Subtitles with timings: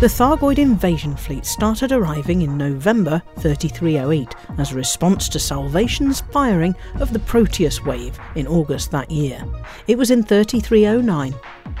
[0.00, 6.76] The Thargoid invasion fleet started arriving in November 3308 as a response to Salvation's firing
[7.00, 9.44] of the Proteus wave in August that year.
[9.88, 11.34] It was in 3309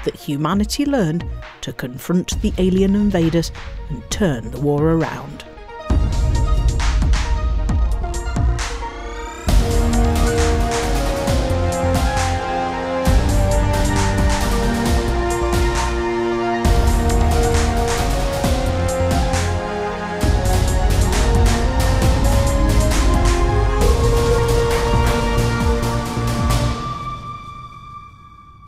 [0.04, 1.24] that humanity learned
[1.60, 3.52] to confront the alien invaders
[3.88, 5.44] and turn the war around.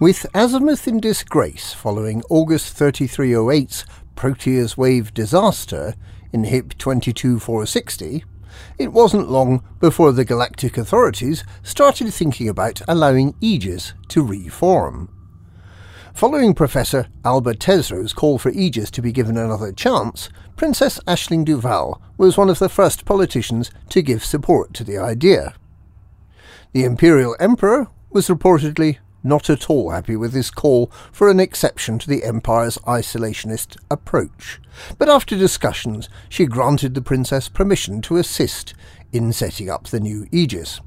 [0.00, 3.84] With Azimuth in disgrace following August 3308's
[4.16, 5.95] Proteus wave disaster
[6.32, 8.24] in HIP 22460,
[8.78, 15.10] it wasn't long before the galactic authorities started thinking about allowing Aegis to reform.
[16.14, 22.00] Following Professor Albert Tesreau's call for Aegis to be given another chance, Princess Ashling Duval
[22.16, 25.53] was one of the first politicians to give support to the idea.
[26.72, 31.98] The Imperial Emperor was reportedly not at all happy with this call for an exception
[31.98, 34.60] to the Empire's isolationist approach,
[34.98, 38.74] but after discussions she granted the Princess permission to assist
[39.12, 40.80] in setting up the new Aegis.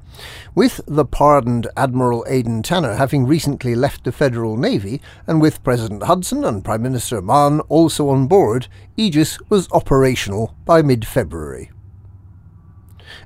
[0.54, 6.04] With the pardoned Admiral Aden Tanner having recently left the Federal Navy, and with President
[6.04, 11.70] Hudson and Prime Minister Mahon also on board, Aegis was operational by mid-February.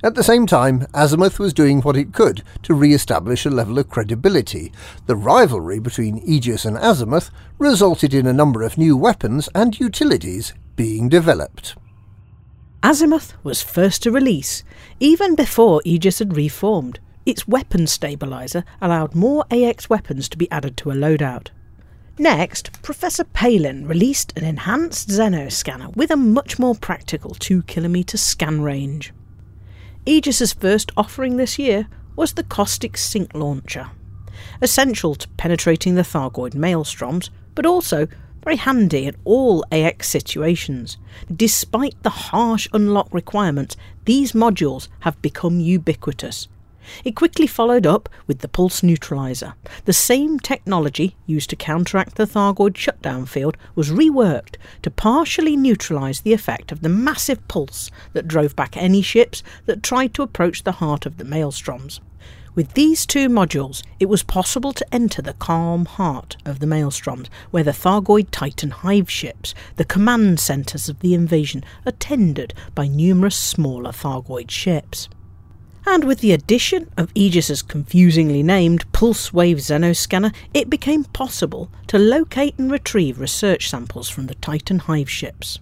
[0.02, 3.88] At the same time, Azimuth was doing what it could to re-establish a level of
[3.88, 4.72] credibility.
[5.06, 10.54] The rivalry between Aegis and Azimuth resulted in a number of new weapons and utilities
[10.76, 11.74] being developed.
[12.80, 14.62] Azimuth was first to release,
[15.00, 17.00] even before Aegis had reformed.
[17.26, 21.48] Its weapon stabilizer allowed more AX weapons to be added to a loadout.
[22.20, 28.60] Next, Professor Palin released an enhanced Xenoscanner with a much more practical 2 km scan
[28.60, 29.12] range.
[30.08, 31.86] Aegis's first offering this year
[32.16, 33.90] was the Caustic Sink Launcher,
[34.62, 38.08] essential to penetrating the Thargoid maelstroms, but also
[38.42, 40.96] very handy in all AX situations.
[41.36, 43.76] Despite the harsh unlock requirements,
[44.06, 46.48] these modules have become ubiquitous,
[47.04, 49.54] it quickly followed up with the pulse neutralizer.
[49.84, 56.20] The same technology used to counteract the Thargoid shutdown field was reworked to partially neutralize
[56.20, 60.64] the effect of the massive pulse that drove back any ships that tried to approach
[60.64, 62.00] the heart of the maelstroms.
[62.54, 67.28] With these two modules, it was possible to enter the calm heart of the maelstroms,
[67.52, 72.88] where the Thargoid Titan hive ships, the command centres of the invasion, are tended by
[72.88, 75.08] numerous smaller Thargoid ships
[75.90, 81.98] and with the addition of Aegis's confusingly named Pulse Wave Xenoscanner, it became possible to
[81.98, 85.58] locate and retrieve research samples from the Titan hive ships.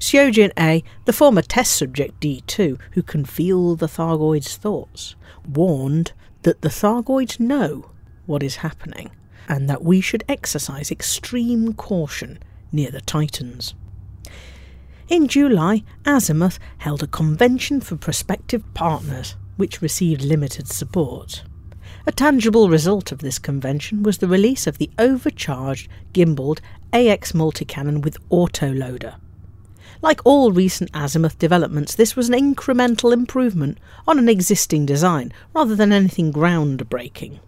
[0.00, 5.14] Seo Jin-ae, the former test subject D2, who can feel the Thargoid's thoughts,
[5.48, 7.90] warned that the Thargoids know
[8.26, 9.10] what is happening
[9.48, 12.40] and that we should exercise extreme caution
[12.72, 13.74] near the Titans.
[15.10, 21.42] In July, Azimuth held a convention for prospective partners, which received limited support.
[22.06, 26.60] A tangible result of this convention was the release of the overcharged, gimbaled
[26.92, 29.16] AX multi-cannon with autoloader.
[30.00, 35.74] Like all recent Azimuth developments, this was an incremental improvement on an existing design, rather
[35.74, 37.40] than anything groundbreaking.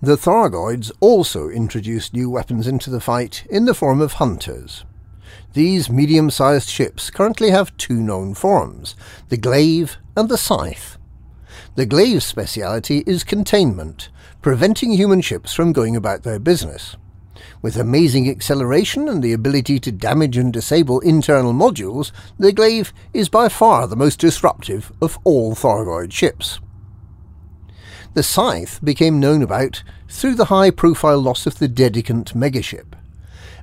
[0.00, 4.84] The Thargoids also introduced new weapons into the fight in the form of hunters.
[5.52, 8.94] These medium-sized ships currently have two known forms,
[9.28, 10.98] the glaive and the scythe.
[11.74, 14.08] The glaive's speciality is containment,
[14.42, 16.96] preventing human ships from going about their business.
[17.62, 23.28] With amazing acceleration and the ability to damage and disable internal modules, the glaive is
[23.28, 26.60] by far the most disruptive of all Thargoid ships.
[28.14, 32.97] The Scythe became known about through the high-profile loss of the Dedicant megaship.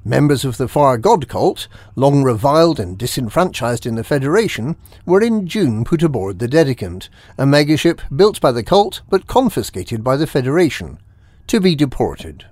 [0.07, 5.48] Members of the Far God cult, long reviled and disenfranchised in the Federation, were in
[5.48, 7.10] June put aboard the Dedicant,
[7.40, 11.00] a megaship built by the cult but confiscated by the Federation,
[11.48, 12.46] to be deported.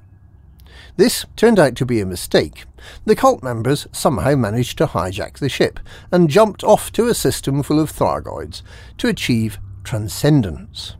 [0.98, 2.66] This turned out to be a mistake.
[3.06, 5.80] The cult members somehow managed to hijack the ship
[6.12, 8.64] and jumped off to a system full of Thargoids
[8.98, 10.96] to achieve transcendence.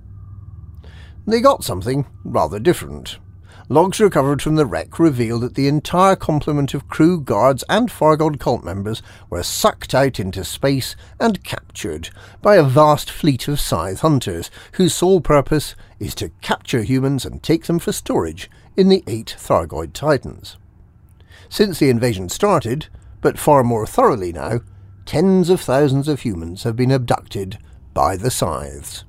[1.26, 3.18] They got something rather different.
[3.70, 8.18] Logs recovered from the wreck reveal that the entire complement of crew, guards, and Far
[8.18, 12.10] God cult members were sucked out into space and captured
[12.42, 17.42] by a vast fleet of scythe hunters, whose sole purpose is to capture humans and
[17.42, 20.58] take them for storage in the eight Thargoid Titans.
[21.48, 22.88] Since the invasion started,
[23.22, 24.60] but far more thoroughly now,
[25.06, 27.60] tens of thousands of humans have been abducted
[27.94, 29.06] by the scythes.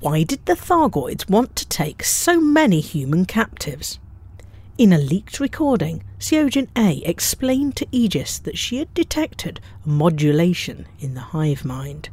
[0.00, 3.98] Why did the Thargoids want to take so many human captives?
[4.78, 10.86] In a leaked recording, Seo Jin-ae explained to Aegis that she had detected a modulation
[11.00, 12.08] in the hive mind.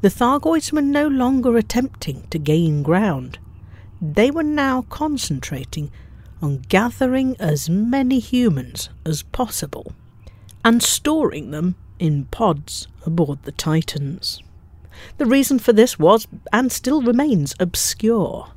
[0.00, 3.38] The Thargoids were no longer attempting to gain ground.
[4.02, 5.92] They were now concentrating
[6.42, 9.92] on gathering as many humans as possible
[10.64, 14.42] and storing them in pods aboard the Titans.
[15.18, 18.48] The reason for this was, and still remains, obscure.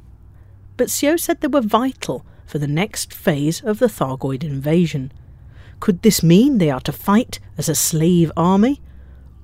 [0.78, 5.12] But Seo said they were vital for the next phase of the Thargoid invasion.
[5.80, 8.82] Could this mean they are to fight as a slave army,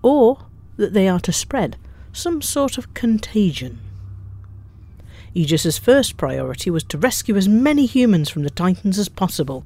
[0.01, 0.45] or
[0.77, 1.77] that they are to spread
[2.11, 3.79] some sort of contagion?
[5.33, 9.63] Aegis's first priority was to rescue as many humans from the Titans as possible.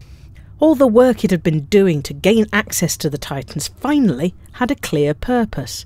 [0.60, 4.70] All the work it had been doing to gain access to the Titans finally had
[4.70, 5.86] a clear purpose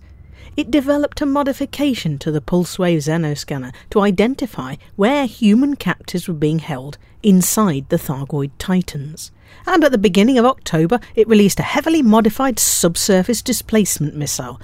[0.56, 6.60] it developed a modification to the Pulsewave Xenoscanner to identify where human captives were being
[6.60, 9.32] held inside the Thargoid Titans.
[9.66, 14.62] And at the beginning of October, it released a heavily modified subsurface displacement missile,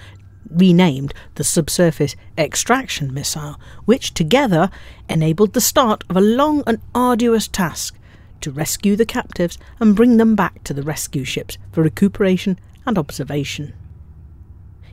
[0.50, 4.70] renamed the Subsurface Extraction Missile, which together
[5.10, 7.98] enabled the start of a long and arduous task
[8.42, 12.98] to rescue the captives and bring them back to the rescue ships for recuperation and
[12.98, 13.74] observation.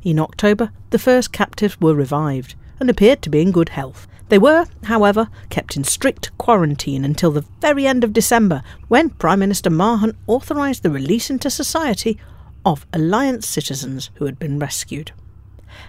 [0.02, 4.06] In October, the first captives were revived and appeared to be in good health.
[4.28, 9.38] They were, however, kept in strict quarantine until the very end of December, when Prime
[9.38, 12.18] Minister Mahon authorised the release into society
[12.64, 15.12] of Alliance citizens who had been rescued.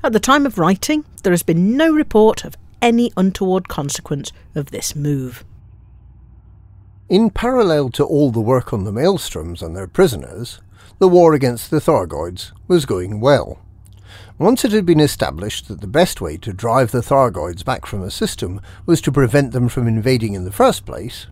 [0.04, 4.72] At the time of writing, there has been no report of any untoward consequence of
[4.72, 5.44] this move.
[7.10, 10.62] In parallel to all the work on the Maelstroms and their prisoners,
[11.00, 13.60] the war against the Thargoids was going well.
[14.40, 18.02] Once it had been established that the best way to drive the Thargoids back from
[18.02, 21.28] a system was to prevent them from invading in the first place,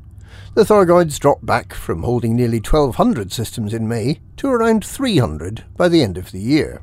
[0.55, 5.87] the Thargoids dropped back from holding nearly 1,200 systems in May to around 300 by
[5.87, 6.81] the end of the year.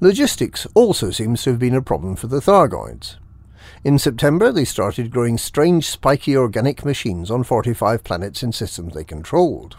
[0.00, 3.16] Logistics also seems to have been a problem for the Thargoids.
[3.84, 9.04] In September, they started growing strange spiky organic machines on 45 planets in systems they
[9.04, 9.76] controlled.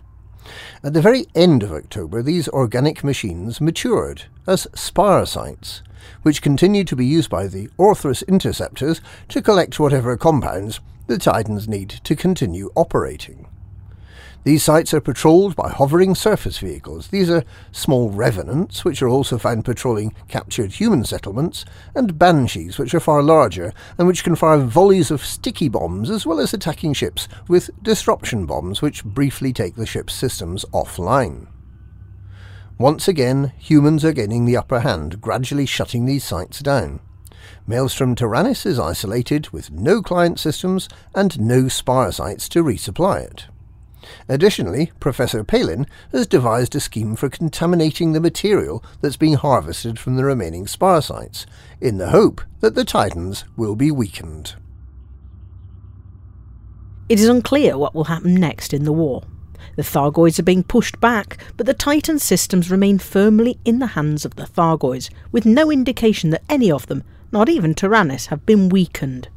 [0.83, 5.81] At the very end of October, these organic machines matured as spire sites,
[6.21, 11.67] which continued to be used by the Orthrus interceptors to collect whatever compounds the Titans
[11.67, 13.47] need to continue operating.
[14.45, 17.09] These sites are patrolled by hovering surface vehicles.
[17.09, 17.43] These are
[17.73, 23.21] small revenants, which are also found patrolling captured human settlements, and banshees, which are far
[23.21, 27.69] larger and which can fire volleys of sticky bombs as well as attacking ships with
[27.83, 31.47] disruption bombs, which briefly take the ship's systems offline.
[32.77, 37.01] Once again, humans are gaining the upper hand, gradually shutting these sites down.
[37.67, 43.47] Maelstrom Taranis is isolated with no client systems and no spire sites to resupply it.
[44.27, 50.15] Additionally, Professor Palin has devised a scheme for contaminating the material that's being harvested from
[50.15, 51.45] the remaining spire sites,
[51.81, 54.55] in the hope that the Titans will be weakened.
[57.09, 59.23] It is unclear what will happen next in the war.
[59.75, 64.25] The Thargoids are being pushed back, but the Titan systems remain firmly in the hands
[64.25, 68.69] of the Thargoids, with no indication that any of them, not even Taranis, have been
[68.69, 69.27] weakened.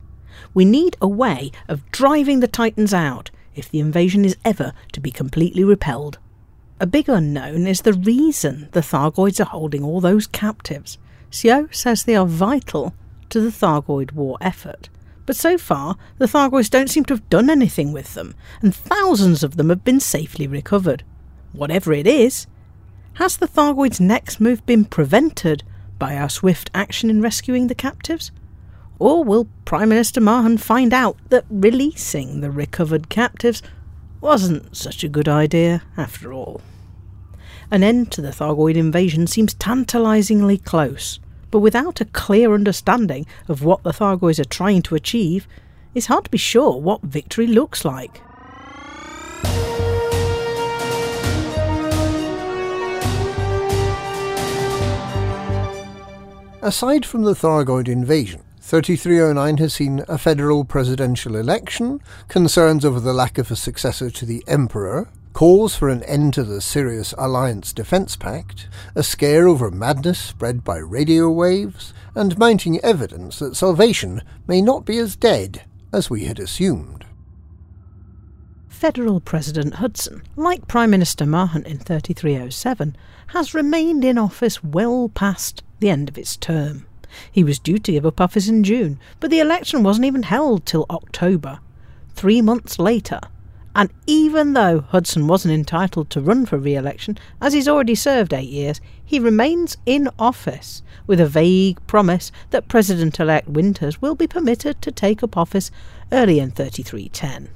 [0.54, 5.00] We need a way of driving the Titans out if the invasion is ever to
[5.00, 6.18] be completely repelled.
[6.80, 10.98] A big unknown is the reason the Thargoids are holding all those captives.
[11.30, 12.94] Seo says they are vital
[13.30, 14.88] to the Thargoid war effort.
[15.24, 19.42] But so far, the Thargoids don't seem to have done anything with them, and thousands
[19.42, 21.04] of them have been safely recovered.
[21.52, 22.46] Whatever it is,
[23.14, 25.62] has the Thargoids' next move been prevented
[25.98, 28.32] by our swift action in rescuing the captives?
[29.02, 33.60] Or will Prime Minister Mahon find out that releasing the recovered captives
[34.20, 36.60] wasn't such a good idea after all?
[37.68, 41.18] An end to the Thargoid invasion seems tantalisingly close,
[41.50, 45.48] but without a clear understanding of what the Thargoids are trying to achieve,
[45.96, 48.20] it's hard to be sure what victory looks like.
[56.62, 58.42] Aside from the Thargoid invasion,
[58.72, 64.24] 3309 has seen a federal presidential election, concerns over the lack of a successor to
[64.24, 69.70] the Emperor, calls for an end to the Sirius Alliance Defence Pact, a scare over
[69.70, 75.64] madness spread by radio waves, and mounting evidence that salvation may not be as dead
[75.92, 77.04] as we had assumed.
[78.68, 85.62] Federal President Hudson, like Prime Minister Mahon in 3307, has remained in office well past
[85.80, 86.86] the end of his term.
[87.30, 90.66] He was due to give up office in June, but the election wasn't even held
[90.66, 91.60] till October,
[92.14, 93.20] three months later.
[93.74, 98.34] And even though Hudson wasn't entitled to run for re election, as he's already served
[98.34, 104.14] eight years, he remains in office with a vague promise that President elect Winters will
[104.14, 105.70] be permitted to take up office
[106.10, 107.48] early in 3310.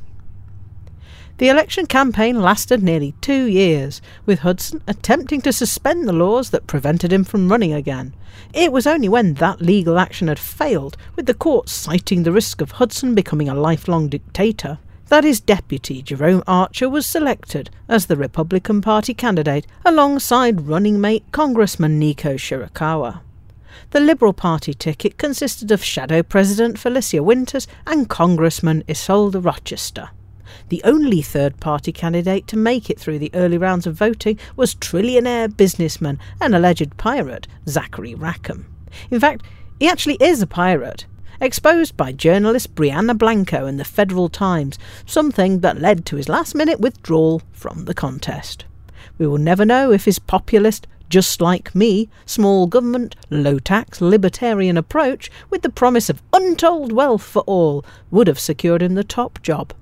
[1.39, 6.67] The election campaign lasted nearly two years, with Hudson attempting to suspend the laws that
[6.67, 8.15] prevented him from running again.
[8.55, 12.63] It was only when that legal action had failed, with the courts citing the risk
[12.63, 14.79] of Hudson becoming a lifelong dictator,
[15.09, 21.25] that his deputy, Jerome Archer, was selected as the Republican Party candidate alongside running mate
[21.33, 23.21] Congressman Nico Shirakawa.
[23.91, 30.09] The Liberal Party ticket consisted of Shadow President Felicia Winters and Congressman Isolde Rochester.
[30.69, 34.75] The only third party candidate to make it through the early rounds of voting was
[34.75, 38.67] trillionaire businessman and alleged pirate Zachary Rackham.
[39.11, 39.43] In fact,
[39.79, 41.07] he actually is a pirate,
[41.41, 46.55] exposed by journalist Brianna Blanco in the Federal Times, something that led to his last
[46.55, 48.65] minute withdrawal from the contest.
[49.19, 54.77] We will never know if his populist, just like me, small government, low tax, libertarian
[54.77, 59.41] approach, with the promise of untold wealth for all, would have secured him the top
[59.43, 59.73] job.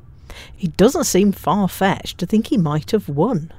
[0.61, 3.53] It doesn't seem far fetched to think he might have won.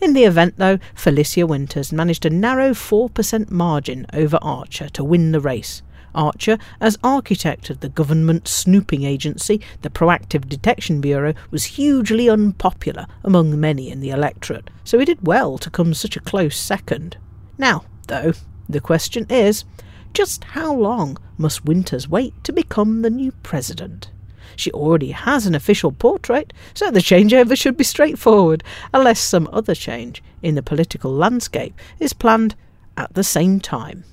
[0.00, 5.32] In the event, though, Felicia Winters managed a narrow 4% margin over Archer to win
[5.32, 5.82] the race.
[6.14, 13.06] Archer, as architect of the government snooping agency, the Proactive Detection Bureau, was hugely unpopular
[13.24, 17.16] among many in the electorate, so he did well to come such a close second.
[17.58, 18.34] Now, though,
[18.68, 19.64] the question is
[20.12, 24.10] just how long must Winters wait to become the new president?
[24.56, 29.74] She already has an official portrait, so the changeover should be straightforward, unless some other
[29.74, 32.54] change in the political landscape is planned
[32.96, 34.04] at the same time.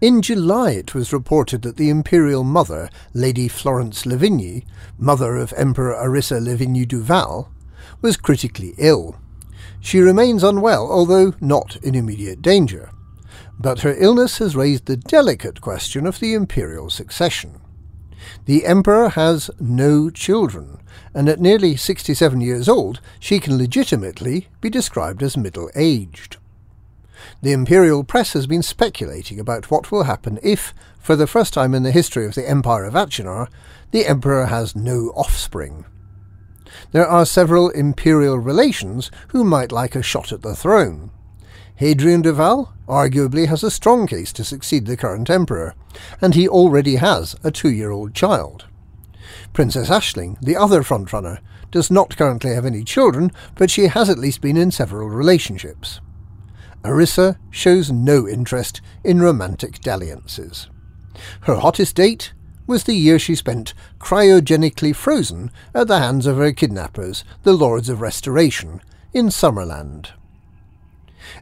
[0.00, 4.64] In July, it was reported that the imperial mother, Lady Florence Lavigny,
[4.98, 7.50] mother of Emperor Arissa Lavigny Duval,
[8.02, 9.16] was critically ill.
[9.80, 12.90] She remains unwell, although not in immediate danger.
[13.58, 17.58] But her illness has raised the delicate question of the imperial succession.
[18.44, 20.78] The emperor has no children,
[21.14, 26.36] and at nearly 67 years old, she can legitimately be described as middle aged.
[27.42, 31.74] The imperial press has been speculating about what will happen if, for the first time
[31.74, 33.48] in the history of the Empire of Achenar,
[33.90, 35.84] the emperor has no offspring.
[36.92, 41.10] There are several imperial relations who might like a shot at the throne.
[41.76, 45.74] Hadrian Duval arguably has a strong case to succeed the current emperor,
[46.22, 48.64] and he already has a two-year-old child.
[49.52, 51.40] Princess Ashling, the other frontrunner,
[51.70, 56.00] does not currently have any children, but she has at least been in several relationships.
[56.82, 60.68] Arissa shows no interest in romantic dalliances.
[61.42, 62.32] Her hottest date
[62.66, 67.88] was the year she spent cryogenically frozen at the hands of her kidnappers, the Lords
[67.90, 68.80] of Restoration,
[69.12, 70.12] in Summerland.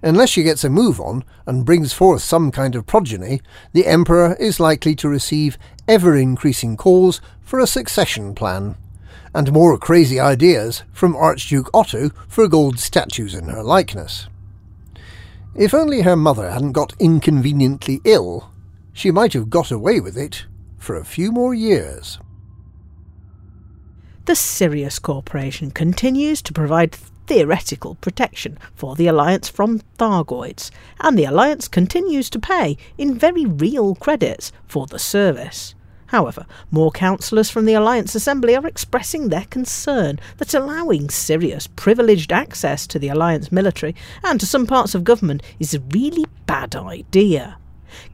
[0.03, 3.41] Unless she gets a move on and brings forth some kind of progeny,
[3.73, 8.77] the Emperor is likely to receive ever increasing calls for a succession plan,
[9.35, 14.29] and more crazy ideas from Archduke Otto for gold statues in her likeness.
[15.55, 18.51] If only her mother hadn't got inconveniently ill,
[18.93, 20.47] she might have got away with it
[20.79, 22.19] for a few more years.
[24.27, 26.97] The Sirius Corporation continues to provide
[27.27, 33.45] theoretical protection for the Alliance from Thargoids, and the Alliance continues to pay in very
[33.45, 35.75] real credits for the service.
[36.07, 42.31] However, more councillors from the Alliance Assembly are expressing their concern that allowing Sirius privileged
[42.31, 46.77] access to the Alliance military and to some parts of government is a really bad
[46.77, 47.57] idea.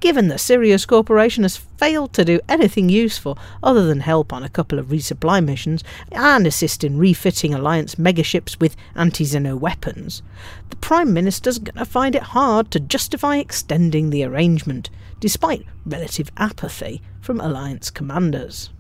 [0.01, 4.49] Given that Sirius Corporation has failed to do anything useful other than help on a
[4.49, 10.23] couple of resupply missions and assist in refitting Alliance megaships with anti Xeno weapons,
[10.71, 16.31] the Prime Minister's going to find it hard to justify extending the arrangement, despite relative
[16.37, 18.71] apathy from Alliance commanders.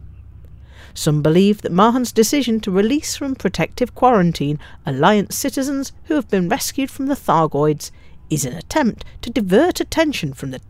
[0.94, 6.48] Some believe that Mahon's decision to release from protective quarantine Alliance citizens who have been
[6.48, 7.90] rescued from the Thargoids
[8.28, 10.60] is an attempt to divert attention from the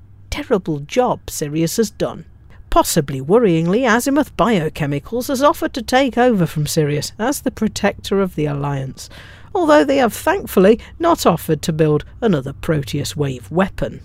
[0.43, 2.25] terrible job Sirius has done.
[2.71, 8.37] Possibly worryingly, Azimuth Biochemicals has offered to take over from Sirius as the protector of
[8.37, 9.11] the Alliance,
[9.55, 14.01] although they have thankfully not offered to build another Proteus wave weapon.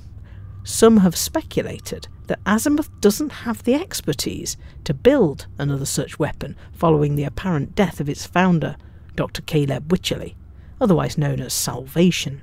[0.65, 7.15] Some have speculated that Azimuth doesn't have the expertise to build another such weapon following
[7.15, 8.75] the apparent death of its founder,
[9.15, 9.41] Dr.
[9.43, 10.35] Caleb Wycherley,
[10.81, 12.41] otherwise known as Salvation.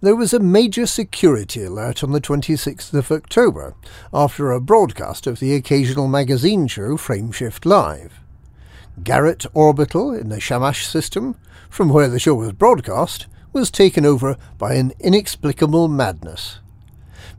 [0.00, 3.74] There was a major security alert on the 26th of October
[4.12, 8.20] after a broadcast of the occasional magazine show Frameshift Live.
[9.02, 11.36] Garrett Orbital in the Shamash system,
[11.70, 16.58] from where the show was broadcast, was taken over by an inexplicable madness.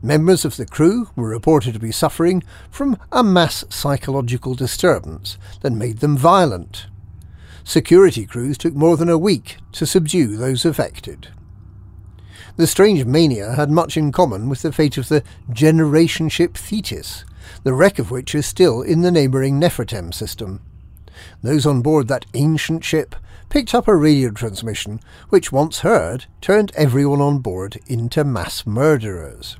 [0.02, 5.72] Members of the crew were reported to be suffering from a mass psychological disturbance that
[5.72, 6.86] made them violent.
[7.64, 11.28] Security crews took more than a week to subdue those affected.
[12.56, 15.22] The strange mania had much in common with the fate of the
[15.52, 17.24] generation ship Thetis,
[17.64, 20.62] the wreck of which is still in the neighbouring Nefertem system.
[21.42, 23.14] Those on board that ancient ship
[23.50, 29.58] picked up a radio transmission which, once heard, turned everyone on board into mass murderers.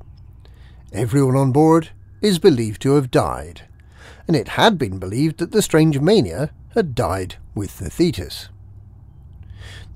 [0.90, 1.90] Everyone on board
[2.22, 3.68] is believed to have died,
[4.26, 8.48] and it had been believed that the strange mania had died with the Thetis.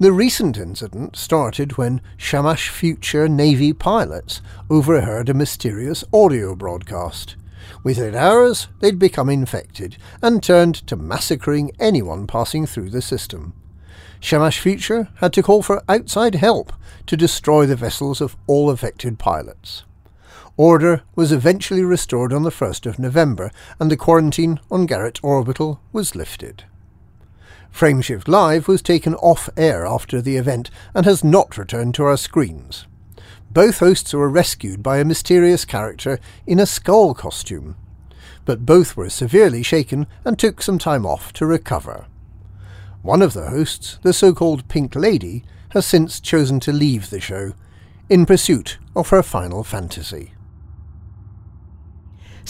[0.00, 4.40] The recent incident started when Shamash future Navy pilots
[4.70, 7.36] overheard a mysterious audio broadcast.
[7.84, 13.52] Within hours, they'd become infected and turned to massacring anyone passing through the system.
[14.20, 16.72] Shamash Future had to call for outside help
[17.04, 19.84] to destroy the vessels of all affected pilots.
[20.56, 25.78] Order was eventually restored on the 1st of November, and the quarantine on Garrett Orbital
[25.92, 26.64] was lifted.
[27.72, 32.16] Frameshift Live was taken off air after the event and has not returned to our
[32.16, 32.86] screens.
[33.50, 37.76] Both hosts were rescued by a mysterious character in a skull costume,
[38.44, 42.06] but both were severely shaken and took some time off to recover.
[43.02, 47.20] One of the hosts, the so called Pink Lady, has since chosen to leave the
[47.20, 47.54] show
[48.08, 50.32] in pursuit of her final fantasy.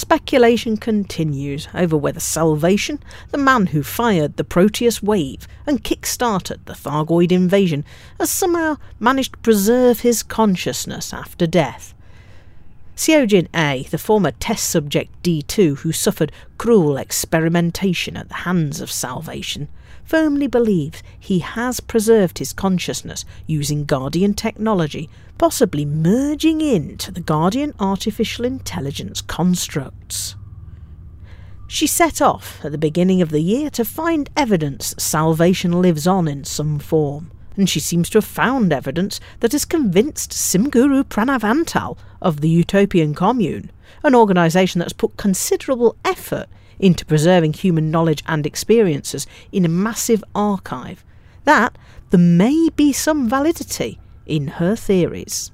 [0.00, 3.02] Speculation continues over whether Salvation,
[3.32, 7.84] the man who fired the Proteus wave and kick-started the Thargoid invasion,
[8.18, 11.92] has somehow managed to preserve his consciousness after death.
[12.96, 18.90] Seo Jin-ae, the former test subject D2 who suffered cruel experimentation at the hands of
[18.90, 19.68] Salvation,
[20.02, 27.72] firmly believes he has preserved his consciousness using Guardian technology, possibly merging into the Guardian
[27.80, 30.36] artificial intelligence constructs.
[31.66, 36.28] She set off at the beginning of the year to find evidence salvation lives on
[36.28, 41.40] in some form, and she seems to have found evidence that has convinced Simguru Pranav
[41.40, 43.70] Antal of the Utopian Commune,
[44.04, 46.48] an organisation that has put considerable effort
[46.78, 51.02] into preserving human knowledge and experiences in a massive archive,
[51.44, 51.78] that
[52.10, 53.98] there may be some validity
[54.30, 55.50] in her theories.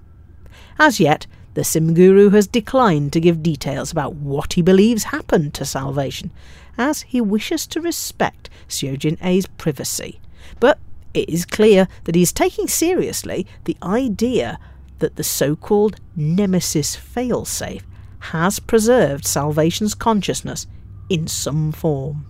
[0.78, 5.64] As yet, the Simguru has declined to give details about what he believes happened to
[5.64, 6.30] Salvation,
[6.76, 10.20] as he wishes to respect Seo Jin-ae's privacy.
[10.60, 10.78] But
[11.14, 14.58] it is clear that he is taking seriously the idea
[14.98, 17.82] that the so called Nemesis failsafe
[18.18, 20.66] has preserved Salvation's consciousness
[21.08, 22.26] in some form.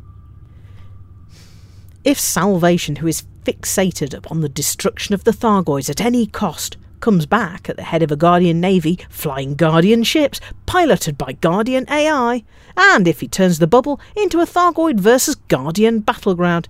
[2.05, 7.27] If Salvation, who is fixated upon the destruction of the Thargoids at any cost, comes
[7.27, 12.43] back at the head of a Guardian navy, flying Guardian ships, piloted by Guardian AI,
[12.77, 16.69] and if he turns the bubble into a Thargoid versus Guardian battleground,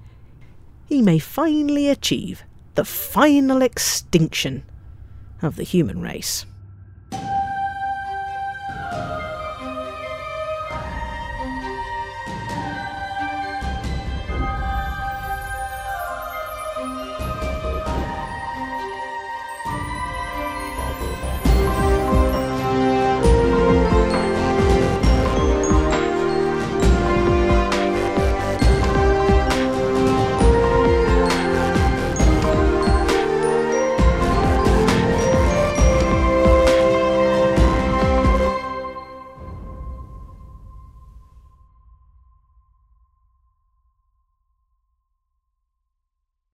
[0.85, 4.63] he may finally achieve the final extinction
[5.41, 6.45] of the human race.